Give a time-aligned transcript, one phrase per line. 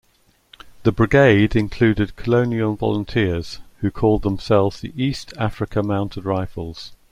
[0.81, 6.93] The brigade included colonial volunteers who called themselves the East Africa Mounted Rifles.